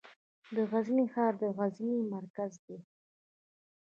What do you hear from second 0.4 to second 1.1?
د غزني